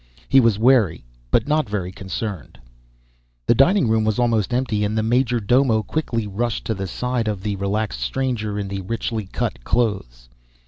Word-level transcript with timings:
He 0.27 0.39
was 0.39 0.57
wary 0.57 1.05
but 1.29 1.47
not 1.47 1.69
very 1.69 1.91
concerned. 1.91 2.57
The 3.45 3.53
dining 3.53 3.87
room 3.87 4.03
was 4.03 4.17
almost 4.17 4.51
empty 4.51 4.83
and 4.83 4.97
the 4.97 5.03
major 5.03 5.39
domo 5.39 5.83
quickly 5.83 6.25
rushed 6.25 6.65
to 6.65 6.73
the 6.73 6.87
side 6.87 7.27
of 7.27 7.43
the 7.43 7.55
relaxed 7.57 7.99
stranger 7.99 8.57
in 8.57 8.67
the 8.67 8.81
richly 8.81 9.27
cut 9.27 9.63
clothes. 9.63 10.27